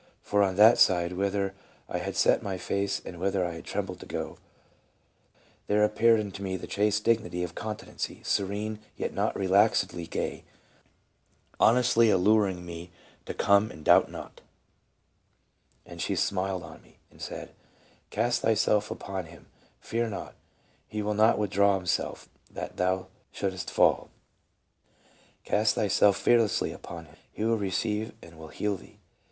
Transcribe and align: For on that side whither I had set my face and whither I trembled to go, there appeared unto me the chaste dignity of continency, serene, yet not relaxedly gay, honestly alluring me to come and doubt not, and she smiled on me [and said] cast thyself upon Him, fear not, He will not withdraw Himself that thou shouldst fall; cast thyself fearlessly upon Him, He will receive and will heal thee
For 0.23 0.41
on 0.41 0.55
that 0.55 0.79
side 0.79 1.11
whither 1.13 1.53
I 1.87 1.99
had 1.99 2.15
set 2.15 2.41
my 2.41 2.57
face 2.57 3.03
and 3.05 3.19
whither 3.19 3.45
I 3.45 3.61
trembled 3.61 3.99
to 3.99 4.07
go, 4.07 4.39
there 5.67 5.83
appeared 5.83 6.19
unto 6.19 6.41
me 6.41 6.57
the 6.57 6.65
chaste 6.65 7.03
dignity 7.03 7.43
of 7.43 7.53
continency, 7.53 8.23
serene, 8.23 8.79
yet 8.97 9.13
not 9.13 9.35
relaxedly 9.35 10.07
gay, 10.09 10.43
honestly 11.59 12.09
alluring 12.09 12.65
me 12.65 12.89
to 13.27 13.35
come 13.35 13.69
and 13.69 13.85
doubt 13.85 14.09
not, 14.09 14.41
and 15.85 16.01
she 16.01 16.15
smiled 16.15 16.63
on 16.63 16.81
me 16.81 16.97
[and 17.11 17.21
said] 17.21 17.53
cast 18.09 18.41
thyself 18.41 18.89
upon 18.89 19.25
Him, 19.27 19.45
fear 19.79 20.09
not, 20.09 20.33
He 20.87 21.03
will 21.03 21.13
not 21.13 21.37
withdraw 21.37 21.75
Himself 21.75 22.27
that 22.49 22.77
thou 22.77 23.05
shouldst 23.31 23.69
fall; 23.69 24.09
cast 25.43 25.75
thyself 25.75 26.17
fearlessly 26.17 26.71
upon 26.71 27.05
Him, 27.05 27.17
He 27.31 27.43
will 27.43 27.59
receive 27.59 28.13
and 28.23 28.39
will 28.39 28.47
heal 28.47 28.77
thee 28.77 28.97